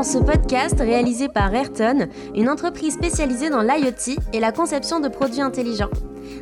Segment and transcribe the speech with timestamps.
[0.00, 5.08] dans ce podcast réalisé par Ayrton, une entreprise spécialisée dans l'IoT et la conception de
[5.08, 5.90] produits intelligents.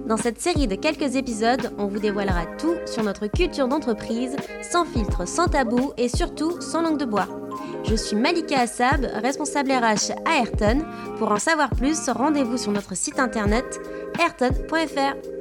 [0.07, 4.85] Dans cette série de quelques épisodes, on vous dévoilera tout sur notre culture d'entreprise, sans
[4.85, 7.27] filtre, sans tabou et surtout sans langue de bois.
[7.83, 10.85] Je suis Malika Assab, responsable RH à Ayrton.
[11.19, 13.81] Pour en savoir plus, rendez-vous sur notre site internet
[14.21, 15.38] ayrton.fr.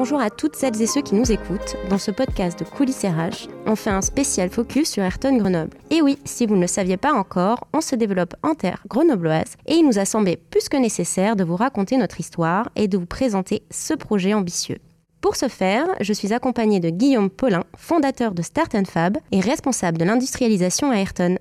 [0.00, 1.74] Bonjour à toutes celles et ceux qui nous écoutent.
[1.90, 5.76] Dans ce podcast de Coulisses RH, on fait un spécial focus sur Ayrton Grenoble.
[5.90, 9.56] Et oui, si vous ne le saviez pas encore, on se développe en terre grenobloise
[9.66, 12.96] et il nous a semblé plus que nécessaire de vous raconter notre histoire et de
[12.96, 14.78] vous présenter ce projet ambitieux.
[15.20, 19.98] Pour ce faire, je suis accompagnée de Guillaume Paulin, fondateur de Start Fab et responsable
[19.98, 21.40] de l'industrialisation à Ayrton.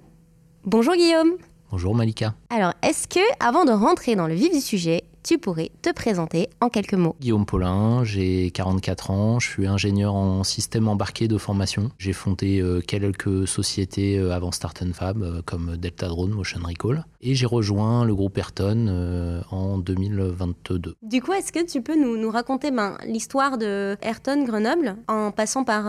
[0.63, 1.33] Bonjour Guillaume.
[1.69, 2.33] Bonjour Malika.
[2.49, 6.47] Alors, est-ce que, avant de rentrer dans le vif du sujet, tu pourrais te présenter
[6.61, 7.17] en quelques mots.
[7.19, 11.91] Guillaume Paulin, j'ai 44 ans, je suis ingénieur en système embarqué de formation.
[11.97, 17.03] J'ai fondé euh, quelques sociétés euh, avant Start Fab euh, comme Delta Drone, Motion Recall
[17.19, 20.95] et j'ai rejoint le groupe Ayrton en 2022.
[21.01, 25.31] Du coup, est-ce que tu peux nous, nous raconter ben, l'histoire de Ayrton Grenoble en
[25.31, 25.85] passant par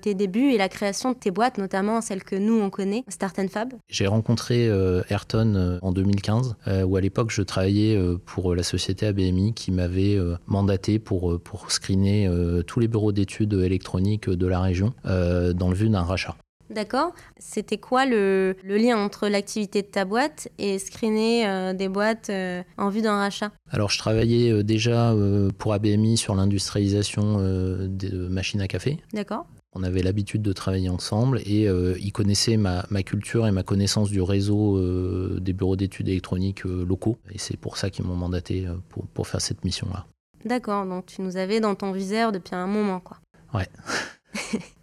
[0.00, 3.38] tes débuts et la création de tes boîtes, notamment celles que nous on connaît, Start
[3.48, 3.74] Fab?
[3.88, 4.64] J'ai rencontré
[5.10, 6.56] Ayrton en 2015
[6.86, 8.71] où à l'époque je travaillais pour la société
[9.02, 14.28] ABMI qui m'avait euh, mandaté pour, euh, pour screener euh, tous les bureaux d'études électroniques
[14.28, 16.36] de la région dans le vue d'un rachat.
[16.70, 17.12] D'accord.
[17.38, 22.30] C'était quoi le, le, lien entre l'activité de ta boîte et screener des boîtes
[22.78, 23.52] en vue d'un rachat?
[23.70, 25.14] Alors, je travaillais déjà
[25.58, 28.98] pour ABMI sur l'industrialisation des machines à café.
[29.12, 29.46] D'accord.
[29.74, 34.10] On avait l'habitude de travailler ensemble et euh, ils connaissaient ma, culture et ma connaissance
[34.10, 37.16] du réseau euh, des bureaux d'études électroniques euh, locaux.
[37.30, 38.66] Et c'est pour ça qu'ils m'ont mandaté
[39.14, 40.04] pour, faire cette mission-là.
[40.44, 43.18] D'accord, donc tu nous avais dans ton viseur depuis un moment, quoi.
[43.54, 43.68] Ouais.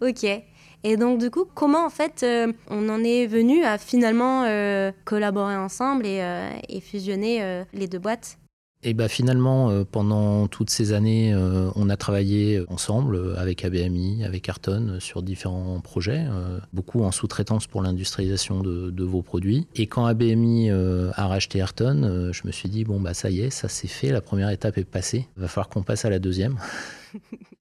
[0.00, 0.24] ok.
[0.82, 2.24] Et donc du coup, comment en fait
[2.68, 4.44] on en est venu à finalement
[5.04, 8.39] collaborer ensemble et fusionner les deux boîtes?
[8.82, 13.62] Et bah finalement, euh, pendant toutes ces années, euh, on a travaillé ensemble euh, avec
[13.62, 16.26] ABMI, avec Ayrton, sur différents projets,
[16.72, 19.66] beaucoup en sous-traitance pour l'industrialisation de, vos produits.
[19.74, 23.50] Et quand ABMI a racheté Ayrton, je me suis dit, bon, bah ça y est,
[23.50, 26.56] ça c'est fait, la première étape est passée, va falloir qu'on passe à la deuxième.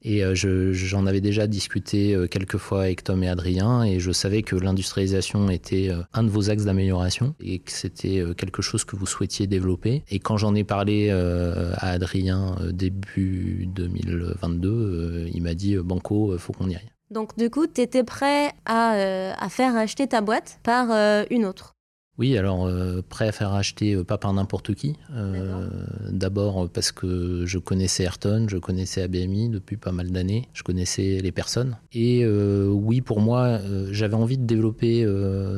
[0.02, 0.34] Et euh,
[0.74, 4.56] j'en avais déjà discuté euh, quelques fois avec Tom et Adrien et je savais que
[4.56, 9.06] l'industrialisation était euh, un de vos axes d'amélioration et que c'était quelque chose que vous
[9.06, 10.04] souhaitiez développer.
[10.10, 16.70] Et quand j'en ai parlé à Adrien début 2022, il m'a dit Banco, faut qu'on
[16.70, 16.92] y aille.
[17.12, 20.90] Donc du coup, tu étais prêt à, à, faire acheter ta boîte par
[21.30, 21.76] une autre
[22.20, 24.98] oui, alors euh, prêt à faire acheter euh, pas par n'importe qui.
[25.16, 25.70] Euh,
[26.12, 31.20] d'abord parce que je connaissais Ayrton, je connaissais ABMI depuis pas mal d'années, je connaissais
[31.24, 31.78] les personnes.
[31.94, 33.60] Et oui, pour moi,
[33.92, 35.06] j'avais envie de développer,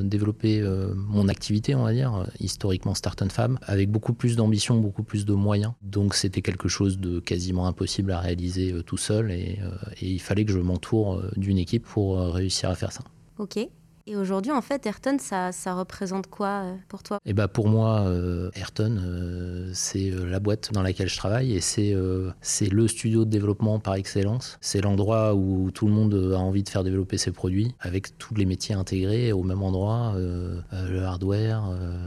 [0.04, 0.62] développer
[0.96, 5.34] mon activité, on va dire, historiquement Start Fab, avec beaucoup plus d'ambition, beaucoup plus de
[5.34, 5.74] moyens.
[5.82, 9.60] Donc c'était quelque chose de quasiment impossible à réaliser tout seul et,
[10.02, 13.02] et il fallait que je m'entoure d'une équipe pour réussir à faire ça.
[13.40, 13.58] Ok.
[14.08, 17.20] Et aujourd'hui, en fait, Ayrton, ça, ça représente quoi euh, pour toi?
[17.26, 21.62] Eh ben, pour moi, euh, Ayrton, euh, c'est la boîte dans laquelle je travaille et
[21.62, 21.96] c'est
[22.42, 24.58] c'est le studio de développement par excellence.
[24.62, 28.34] C'est l'endroit où tout le monde a envie de faire développer ses produits avec tous
[28.36, 30.16] les métiers intégrés au même endroit.
[30.16, 31.64] le hardware,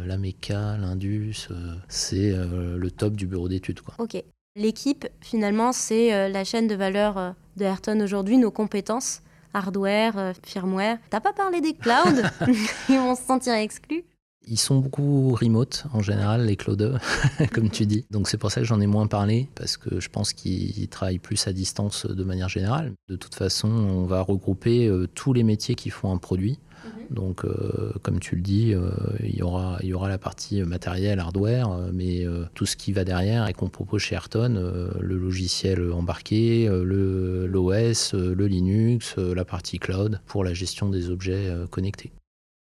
[0.06, 1.49] la méca, l'indus,
[1.88, 3.81] c'est le top du bureau d'études.
[3.99, 4.22] Ok.
[4.56, 9.21] L'équipe, finalement, c'est la chaîne de valeur de Ayrton aujourd'hui, nos compétences
[9.54, 10.98] hardware, euh, firmware.
[11.10, 12.22] T'as pas parlé des clouds
[12.88, 14.04] Ils vont se sentir exclus
[14.47, 16.94] ils sont beaucoup remote en général, les cloudeux,
[17.53, 18.05] comme tu dis.
[18.10, 21.19] Donc c'est pour ça que j'en ai moins parlé, parce que je pense qu'ils travaillent
[21.19, 22.93] plus à distance de manière générale.
[23.09, 26.59] De toute façon, on va regrouper euh, tous les métiers qui font un produit.
[26.84, 27.15] Mhm.
[27.15, 28.91] Donc, euh, comme tu le dis, euh,
[29.22, 33.05] il, y aura, il y aura la partie matériel, hardware, mais tout ce qui va
[33.05, 40.20] derrière et qu'on propose chez Ayrton, le logiciel embarqué, l'OS, le Linux, la partie cloud
[40.26, 42.12] pour la gestion des objets connectés.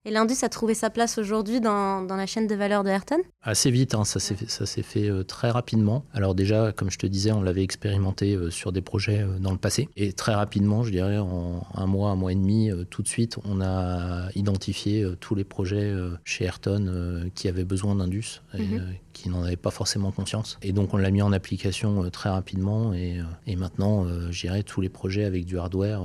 [0.07, 3.17] Et l'Indus a trouvé sa place aujourd'hui dans, dans, la chaîne de valeur de Ayrton?
[3.41, 6.05] Assez vite, hein, ça s'est fait, fait euh, très rapidement.
[6.13, 9.51] Alors déjà, comme je te disais, on l'avait expérimenté euh, sur des projets euh, dans
[9.51, 9.89] le passé.
[9.97, 13.37] Et très rapidement, je dirais en un mois, un mois et demi, tout de suite,
[13.43, 15.93] on a identifié tous les projets
[16.23, 18.41] chez Ayrton qui avaient besoin d'Indus.
[18.53, 18.95] et mhm.
[19.11, 20.57] qui n'en avaient pas forcément conscience.
[20.61, 24.79] Et donc on l'a mis en application très rapidement et, et maintenant, je dirais, tous
[24.79, 26.01] les projets avec du hardware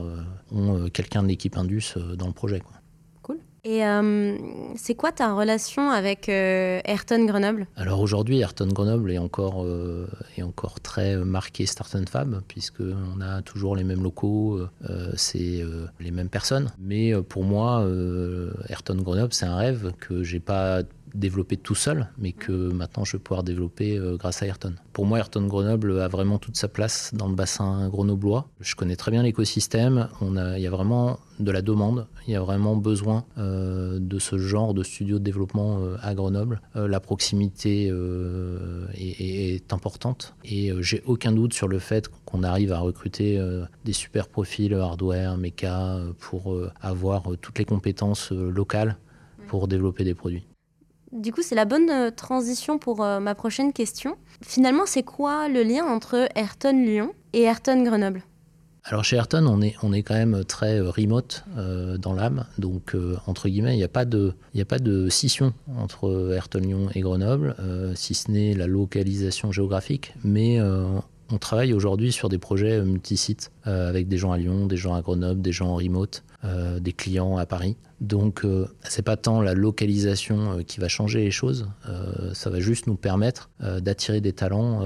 [0.50, 2.58] ont quelqu'un de l'équipe Indus dans le projet.
[2.60, 2.81] Quoi.
[3.64, 4.36] Et euh,
[4.74, 7.68] c'est quoi ta relation avec euh, Ayrton Grenoble?
[7.76, 13.40] Alors aujourd'hui, Ayrton Grenoble est encore, euh, est encore très marqué Start Fab, puisqu'on a
[13.42, 14.60] toujours les mêmes locaux,
[15.14, 15.64] c'est
[16.00, 16.72] les mêmes personnes.
[16.80, 17.86] Mais pour moi,
[18.68, 20.82] Ayrton Grenoble, c'est un rêve que j'ai pas
[21.14, 24.74] développer tout seul, mais que maintenant je vais pouvoir développer euh, grâce à Ayrton.
[24.92, 28.48] Pour moi, Ayrton Grenoble a vraiment toute sa place dans le bassin grenoblois.
[28.60, 30.08] Je connais très bien l'écosystème.
[30.20, 32.06] Il y a vraiment de la demande.
[32.26, 36.14] Il y a vraiment besoin euh, de ce genre de studio de développement euh, à
[36.14, 36.60] Grenoble.
[36.74, 37.86] la proximité
[38.94, 43.40] est, est, importante et j'ai aucun doute sur le fait qu'on arrive à recruter
[43.84, 48.96] des super profils hardware, méca pour avoir toutes les compétences locales
[49.48, 50.46] pour développer des produits.
[51.12, 54.16] Du coup, c'est la bonne euh, transition pour euh, ma prochaine question.
[54.40, 58.22] Finalement, c'est quoi le lien entre Ayrton Lyon et Ayrton Grenoble?
[58.84, 61.44] Alors chez Ayrton, on est, quand même très euh, remote
[61.98, 62.46] dans l'âme.
[62.58, 66.88] Donc, entre guillemets, il n'y a, pas de, a pas de scission entre Ayrton Lyon
[66.94, 67.54] et Grenoble,
[67.94, 70.14] si ce n'est la localisation géographique.
[70.24, 70.58] Mais
[71.32, 75.02] on travaille aujourd'hui sur des projets multisites avec des gens à Lyon, des gens à
[75.02, 76.22] Grenoble, des gens en remote.
[76.44, 77.76] Euh, des clients à Paris.
[78.00, 81.68] Donc, euh, c'est pas tant la localisation euh, qui va changer les choses,
[82.32, 84.80] ça va juste nous permettre d'attirer des talents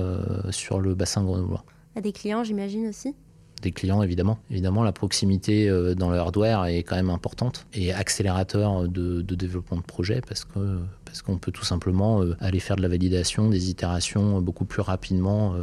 [0.51, 1.65] sur le bassin grenoblois.
[1.95, 3.15] À des clients, j'imagine aussi?
[3.63, 4.39] Des clients évidemment.
[4.51, 9.83] Évidemment, la proximité dans le hardware est quand même importante et accélérateur de, développement de
[9.83, 10.79] projet parce que
[11.17, 15.55] parce qu'on peut tout simplement aller faire de la validation, des itérations beaucoup plus rapidement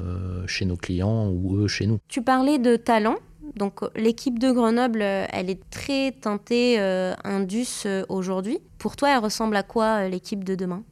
[0.47, 1.99] chez nos clients ou eux chez nous.
[2.07, 3.17] Tu parlais de talent.
[3.55, 8.59] Donc l'équipe de Grenoble, euh, elle est très teintée euh, Indus euh, aujourd'hui.
[8.79, 10.83] Pour toi, elle ressemble à quoi l'équipe de demain?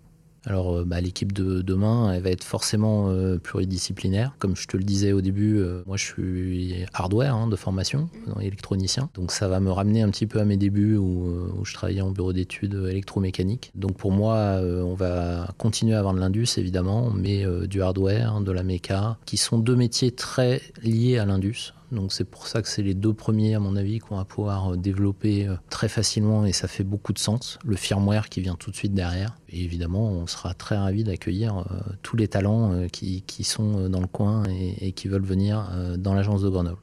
[0.46, 4.34] Alors, bah, l'équipe de demain, elle va être forcément pluridisciplinaire.
[4.40, 8.10] Comme je te le disais au début, moi je suis hardware hein, de formation,
[8.40, 9.10] électronicien.
[9.14, 11.28] Donc, ça va me ramener un petit peu à mes débuts où,
[11.60, 13.72] où je travaillais en bureau d'études électromécanique.
[13.76, 18.52] Donc, pour moi, on va continuer à avoir de l'indus évidemment, mais du hardware, de
[18.52, 21.74] la méca, qui sont deux métiers très liés à l'indus.
[21.92, 24.74] Donc c'est pour ça que c'est les deux premiers, à mon avis, qu'on va pouvoir
[24.74, 27.60] euh, développer euh, très facilement et ça fait beaucoup de sens.
[27.66, 29.38] Le firmware qui vient tout de suite derrière.
[29.50, 34.08] Et évidemment, on sera très ravis d'accueillir euh, tous les talents qui, sont dans le
[34.08, 36.82] coin et qui veulent venir dans l'agence de Grenoble.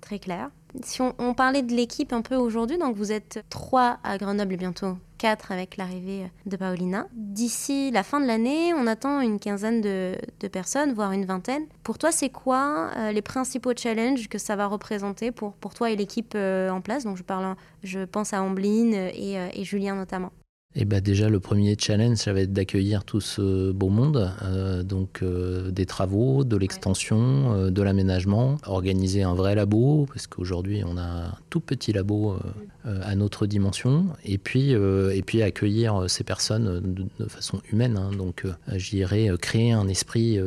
[0.00, 0.50] Très clair.
[0.82, 4.56] Si on, parlait de l'équipe un peu aujourd'hui, donc vous êtes trois à Grenoble et
[4.56, 7.06] bientôt quatre avec l'arrivée de Paulina.
[7.12, 10.16] D'ici la fin de l'année, on attend une quinzaine de,
[10.48, 11.64] personnes, voire une vingtaine.
[11.82, 15.90] Pour toi, c'est quoi euh, les principaux challenges que ça va représenter pour, pour toi
[15.90, 17.04] et l'équipe euh, en place?
[17.04, 20.32] Donc je, parle, je pense à Ambline euh, et Julien notamment.
[20.76, 24.84] Et bah déjà, le premier challenge, ça va être d'accueillir tout ce beau monde, euh,
[24.84, 30.84] donc euh, des travaux, de l'extension, euh, de l'aménagement, organiser un vrai labo, parce qu'aujourd'hui,
[30.86, 32.36] on a un tout petit labo
[32.84, 36.80] à notre dimension, et puis, et puis accueillir ces personnes
[37.18, 37.96] de, façon humaine.
[37.96, 40.38] Hein, donc, j'irai créer un esprit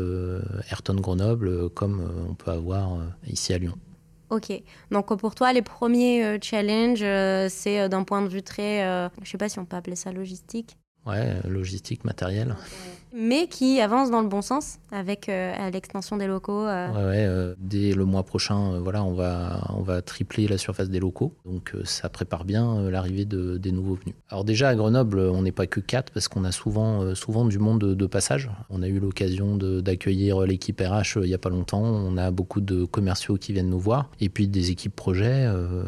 [0.72, 2.98] Ayrton Grenoble comme on peut avoir
[3.28, 3.76] ici à Lyon.
[4.34, 4.52] Ok.
[4.90, 8.82] Donc pour toi, les premiers euh, challenges, euh, c'est euh, d'un point de vue très,
[9.22, 10.76] je sais pas si on peut appeler ça logistique.
[11.06, 12.56] Ouais, logistique, matériel
[13.14, 16.66] mais qui avance dans le bon sens avec euh, l'extension des locaux.
[16.66, 16.88] Euh.
[16.96, 21.36] Euh, dès le mois prochain, voilà, on va, on va tripler la surface des locaux.
[21.46, 24.16] Donc ça prépare bien l'arrivée de, des nouveaux venus.
[24.30, 27.60] Alors déjà à Grenoble, on n'est pas que quatre parce qu'on a souvent, souvent du
[27.60, 28.52] monde de, passage.
[28.70, 31.82] On a eu l'occasion d'accueillir l'équipe RH il n'y a pas longtemps.
[31.82, 35.48] On a beaucoup de commerciaux qui viennent nous voir et puis des équipes projets.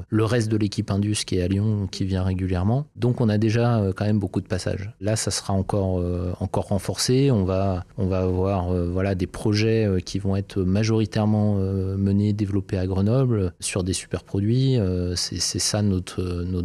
[0.10, 2.88] le reste de l'équipe Indus qui est à Lyon qui vient régulièrement.
[2.96, 4.92] Donc on a déjà quand même beaucoup de passages.
[5.02, 6.02] Là, ça sera encore,
[6.40, 11.98] encore renforcé on va, avoir euh, voilà, des projets euh, qui vont être majoritairement euh,
[11.98, 14.78] menés, développés à Grenoble sur des super produits.
[15.16, 16.22] c'est ça notre,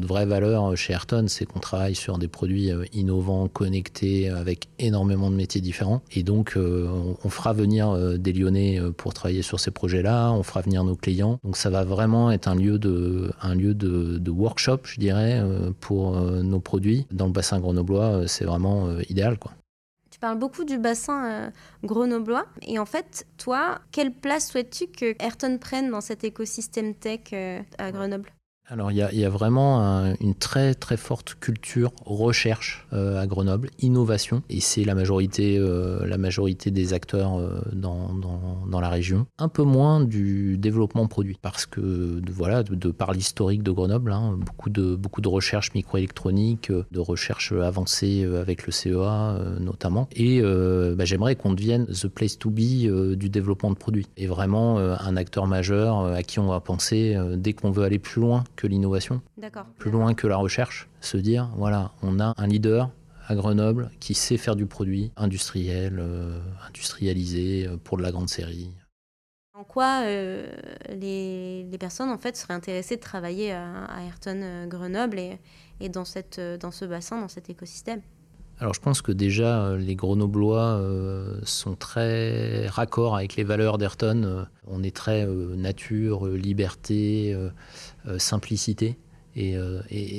[0.06, 5.36] vraie valeur chez Ayrton, c'est qu'on travaille sur des produits innovants, connectés, avec énormément de
[5.36, 6.02] métiers différents.
[6.12, 10.84] Et donc, on, fera venir des Lyonnais pour travailler sur ces projets-là, on fera venir
[10.84, 11.38] nos clients.
[11.44, 15.40] Donc, ça va vraiment être un lieu de, un lieu de, de workshop, je dirais,
[15.80, 17.06] pour nos produits.
[17.12, 19.38] Dans le bassin grenoblois, c'est vraiment idéal.
[19.38, 19.52] Quoi
[20.20, 21.50] parles beaucoup du bassin euh,
[21.82, 22.46] grenoblois.
[22.62, 27.60] Et en fait, toi, quelle place souhaites-tu que Ayrton prenne dans cet écosystème tech euh,
[27.78, 28.30] à Grenoble?
[28.70, 34.42] Alors il y, a, vraiment une très très forte culture recherche euh, à Grenoble, innovation,
[34.48, 39.26] et c'est la majorité, euh, la majorité des acteurs euh, dans, dans, la région.
[39.38, 44.38] Un peu moins du développement produit, parce que voilà, de, par l'historique de Grenoble, hein,
[44.38, 51.04] beaucoup, de, beaucoup de recherche microélectronique, de recherche avancée avec le CEA notamment, et bah,
[51.04, 55.46] j'aimerais qu'on devienne the place to be du développement de produits, et vraiment un acteur
[55.46, 59.22] majeur à qui on va penser dès qu'on veut aller plus loin que l'innovation,
[59.78, 60.88] plus loin que la recherche.
[61.00, 62.90] Se dire, voilà, on a un leader
[63.26, 68.28] à Grenoble qui sait faire du produit industriel, euh, industrialisé euh, pour de la grande
[68.28, 68.70] série.
[69.54, 70.46] En quoi euh,
[70.88, 75.38] les, les personnes en fait seraient intéressées de travailler à, à Ayrton Grenoble et,
[75.80, 78.02] et dans, cette, dans ce bassin, dans cet écosystème?
[78.60, 83.78] Alors je pense que déjà euh, les Grenoblois euh, sont très raccords avec les valeurs
[83.78, 84.22] d'Ayrton.
[84.22, 87.36] Euh, On est très nature, liberté,
[88.18, 88.98] simplicité.
[89.34, 89.56] Et,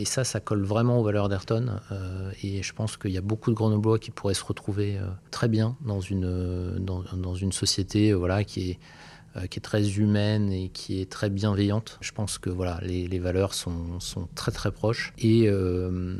[0.05, 1.79] ça, ça colle vraiment aux valeurs d'Ayrton.
[2.43, 5.77] Et je pense qu'il y a beaucoup de Grenoblois qui pourraient se retrouver très bien
[5.85, 8.79] dans une, dans, une société voilà, qui est
[9.49, 11.97] qui est très humaine et qui est très bienveillante.
[12.01, 15.13] Je pense que voilà, les, valeurs sont, sont très très proches.
[15.17, 16.15] Et, euh,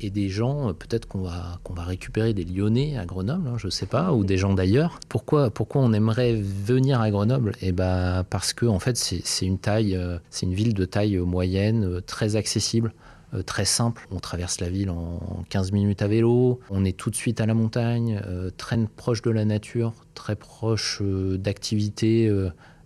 [0.00, 3.56] et des gens, euh, peut-être qu'on va, qu'on va récupérer des Lyonnais à Grenoble, hein,
[3.56, 5.00] je ne sais pas, ou des gens d'ailleurs.
[5.08, 7.52] Pourquoi, pourquoi on aimerait venir à Grenoble?
[7.62, 11.84] Eh ben, Parce que en fait, c'est une euh, c'est une ville de taille moyenne,
[11.84, 12.92] euh, très accessible
[13.34, 14.06] euh, très simple.
[14.10, 17.46] On traverse la ville en 15 minutes à vélo, on est tout de suite à
[17.46, 22.30] la montagne, euh, très proche de la nature, très proche euh, d'activités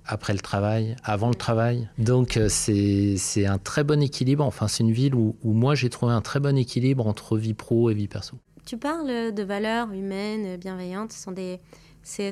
[0.04, 1.88] après le travail, avant le travail.
[1.98, 4.44] Donc c'est un très bon équilibre.
[4.44, 7.90] Enfin, c'est une ville où, moi j'ai trouvé un très bon équilibre entre vie pro
[7.90, 8.36] et vie perso.
[8.64, 11.12] Tu parles de valeurs humaines, bienveillantes.
[11.12, 11.22] Ce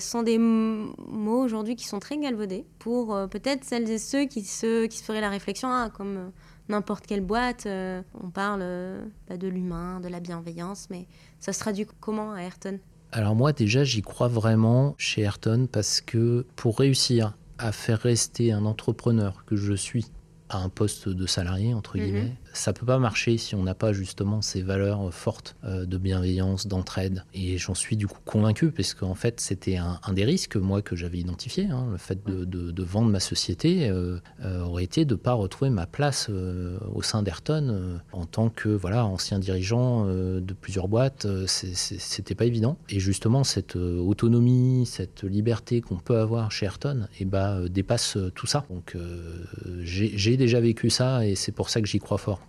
[0.01, 4.87] sont des, mots aujourd'hui qui sont très galvaudés pour peut-être celles et ceux qui se,
[4.87, 6.33] qui se feraient la réflexion, ah, comme
[6.69, 11.07] n'importe quelle boîte, euh, on parle euh, bah, de l'humain, de la bienveillance, mais
[11.41, 12.79] ça se traduit comment à Ayrton?
[13.13, 18.53] Alors moi déjà j'y crois vraiment chez Ayrton parce que pour réussir à faire rester
[18.53, 20.07] un entrepreneur que je suis
[20.49, 22.05] à un poste de salarié entre Mhm.
[22.05, 25.99] guillemets, ça peut pas marcher si on n'a pas justement ces valeurs fortes euh, de
[25.99, 27.25] bienveillance, d'entraide.
[27.35, 30.97] Et j'en suis du coup convaincu parce qu'en fait c'était un, des risques moi que
[30.97, 31.67] j'avais identifié.
[31.71, 31.89] hein.
[31.93, 36.29] le fait de, vendre ma société euh, euh, aurait été de pas retrouver ma place
[36.31, 41.27] euh, au sein d'Ayrton euh, en tant que voilà ancien dirigeant euh, de plusieurs boîtes.
[41.27, 42.79] euh, C'était pas évident.
[42.89, 48.17] Et justement cette euh, autonomie, cette liberté qu'on peut avoir chez Ayrton, bah, euh, dépasse
[48.17, 48.65] euh, tout ça.
[48.71, 49.45] Donc euh,
[49.83, 52.41] j'ai déjà vécu ça et c'est pour ça que j'y crois fort.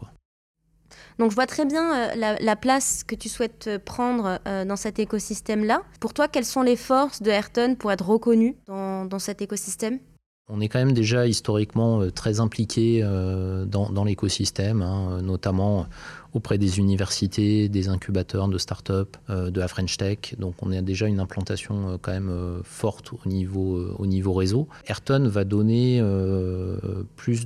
[1.19, 4.65] Donc je vois très bien euh, la, la place que tu souhaites euh, prendre euh,
[4.65, 5.81] dans cet écosystème-là.
[6.00, 10.00] Pour toi, quelles sont les forces de Ayrton pour être reconnu dans, dans cet écosystème?
[10.49, 15.87] On est quand même déjà historiquement euh, très impliqué euh, dans, l'écosystème, hein, notamment
[16.33, 20.35] auprès des universités, des incubateurs de start-up, euh, de la French Tech.
[20.39, 24.05] Donc on a déjà une implantation euh, quand même euh, forte au niveau, euh, au
[24.05, 24.69] niveau réseau.
[24.87, 27.45] Ayrton va donner euh, plus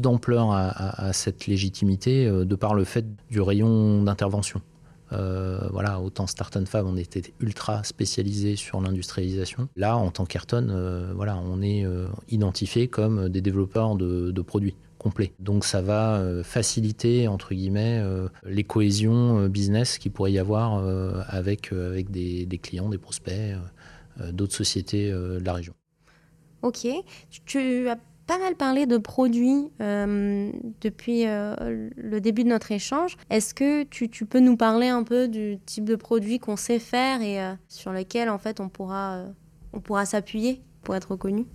[0.00, 4.60] d'ampleur à, cette légitimité euh, de par le fait du rayon d'intervention.
[5.12, 9.68] Euh, voilà, autant Start and Fab, on était ultra spécialisé sur l'industrialisation.
[9.76, 14.76] Là, en tant qu'Ayrton, euh, voilà, on est euh, identifié comme des développeurs de, produits
[14.98, 15.32] complets.
[15.38, 18.02] Donc ça va faciliter, entre guillemets,
[18.44, 20.82] les cohésions business qu'il pourrait y avoir
[21.28, 23.54] avec, avec des, des clients, des prospects,
[24.32, 25.74] d'autres sociétés de la région.
[26.62, 26.86] Ok.
[27.44, 30.50] Tu as pas mal parlé de produits euh,
[30.80, 33.16] depuis euh, le début de notre échange.
[33.30, 37.20] Est-ce que tu, peux nous parler un peu du type de produit qu'on sait faire
[37.20, 39.24] et euh, sur lequel en fait on pourra,
[39.72, 41.46] on pourra s'appuyer pour être reconnu?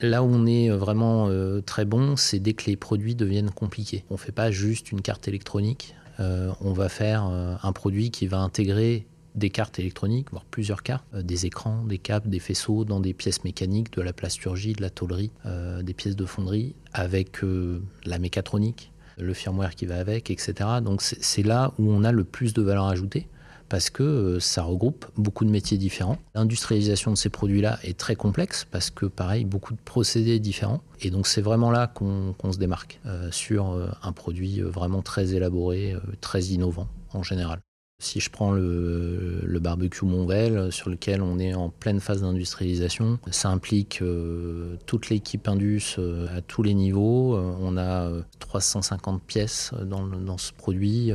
[0.00, 1.28] Là où on est vraiment
[1.66, 4.04] très bon, c'est dès que les produits deviennent compliqués.
[4.10, 8.38] On ne fait pas juste une carte électronique, on va faire un produit qui va
[8.38, 13.00] intégrer des cartes électroniques, voire plusieurs cartes, euh, des écrans, des câbles, des faisceaux dans
[13.00, 17.42] des pièces mécaniques, de la plasturgie, de la tôlerie, euh, des pièces de fonderie, avec
[17.44, 20.54] euh, la mécatronique, le firmware qui va avec, etc.
[20.82, 23.26] Donc c'est là où on a le plus de valeur ajoutée
[23.68, 26.18] parce que ça regroupe beaucoup de métiers différents.
[26.34, 30.80] L'industrialisation de ces produits-là est très complexe parce que, pareil, beaucoup de procédés différents.
[31.02, 32.98] Et donc, c'est vraiment là qu'on se démarque
[33.30, 37.60] sur un produit vraiment très élaboré, très innovant en général.
[38.00, 43.18] Si je prends le, barbecue Monvel, euh, sur lequel on est en pleine phase d'industrialisation,
[43.32, 47.34] ça implique euh, toute l'équipe Indus euh, à tous les niveaux.
[47.34, 51.10] Euh, on a euh, 350 pièces dans, ce produit,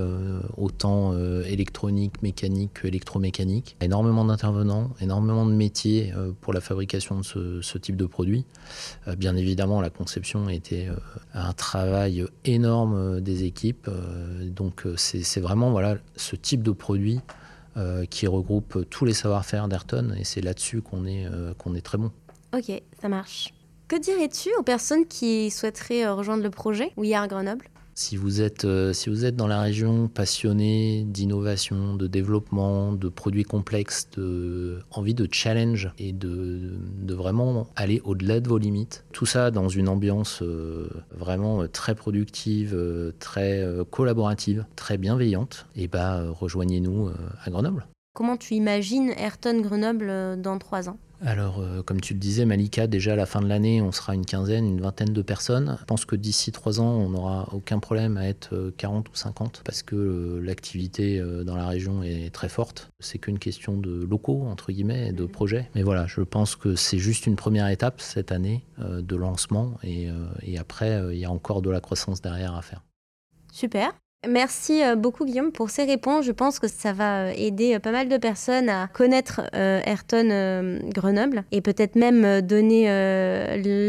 [0.58, 3.78] autant électronique, mécanique que électromécanique.
[3.80, 8.46] Énormément d'intervenants, énormément de métiers pour la fabrication de ce, type de produit.
[9.18, 10.90] Bien évidemment, la conception était
[11.34, 13.90] un travail énorme des équipes.
[14.42, 17.22] Donc c'est vraiment voilà, ce type de produit
[17.76, 21.82] euh, qui regroupe tous les savoir-faire d'Ayrton et c'est là-dessus qu'on est, euh, qu'on est
[21.82, 22.12] très bon.
[22.56, 23.52] Ok, ça marche.
[23.88, 26.92] Que dirais-tu aux personnes qui souhaiteraient euh, rejoindre le projet?
[26.98, 27.66] We Are Grenoble
[27.96, 33.44] Si vous êtes, si vous êtes dans la région passionné d'innovation, de développement, de produits
[33.44, 39.26] complexes, de envie de challenge et de, de vraiment aller au-delà de vos limites, tout
[39.26, 40.44] ça dans une ambiance
[41.12, 42.78] vraiment très productive,
[43.20, 47.10] très collaborative, très bienveillante, et bah rejoignez-nous
[47.44, 47.86] à Grenoble.
[48.16, 51.00] Comment tu imagines Ayrton Grenoble euh, dans trois ans?
[51.26, 54.14] Alors, euh, comme tu le disais, Malika, déjà à la fin de l'année, on sera
[54.14, 55.78] une quinzaine, une vingtaine de personnes.
[55.80, 59.16] Je pense que d'ici trois ans, on n'aura aucun problème à être 40 euh, ou
[59.16, 62.90] 50 parce que l'activité dans la région est très forte.
[63.00, 65.70] C'est qu'une question de locaux, entre guillemets, de projets.
[65.76, 70.10] Mais voilà, je pense que c'est juste une première étape cette année de lancement et
[70.58, 72.84] après, il y a encore de la croissance derrière à faire.
[73.52, 73.94] Super.
[74.28, 76.26] Merci euh, beaucoup Guillaume pour ces réponses.
[76.26, 80.80] Je pense que ça va euh, aider euh, pas mal de personnes à connaître Ayrton
[80.90, 82.86] Grenoble et peut-être même donner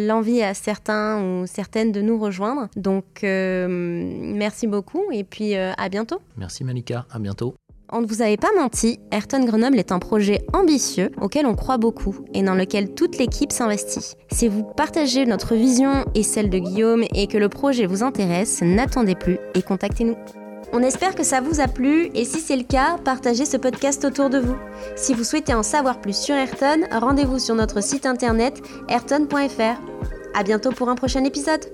[0.07, 2.69] l'envie à certains ou certaines de nous rejoindre.
[2.77, 6.21] Donc merci beaucoup et puis à bientôt.
[6.37, 7.55] Merci Malika, à bientôt.
[7.97, 11.79] On ne vous avait pas menti, Ayrton Grenoble est un projet ambitieux auquel on croit
[11.79, 14.15] beaucoup et dans lequel toute l'équipe s'investit.
[14.33, 18.63] Si vous partagez notre vision et celle de Guillaume et que le projet vous intéresse,
[18.63, 20.17] n'attendez plus et contactez-nous.
[20.73, 24.05] On espère que ça vous a plu et si c'est le cas, partagez ce podcast
[24.05, 24.57] autour de vous.
[24.97, 29.81] Si vous souhaitez en savoir plus sur Ayrton, rendez-vous sur notre site internet ayrton.fr.
[30.37, 31.65] À bientôt pour un prochain épisode.